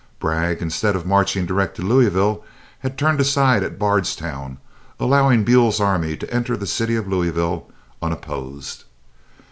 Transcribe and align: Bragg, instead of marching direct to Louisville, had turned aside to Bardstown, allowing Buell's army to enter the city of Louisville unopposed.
Bragg, 0.17 0.63
instead 0.63 0.95
of 0.95 1.05
marching 1.05 1.45
direct 1.45 1.75
to 1.75 1.83
Louisville, 1.83 2.43
had 2.79 2.97
turned 2.97 3.21
aside 3.21 3.59
to 3.61 3.69
Bardstown, 3.69 4.57
allowing 4.99 5.43
Buell's 5.43 5.79
army 5.79 6.17
to 6.17 6.33
enter 6.33 6.57
the 6.57 6.65
city 6.65 6.95
of 6.95 7.07
Louisville 7.07 7.69
unopposed. 8.01 8.85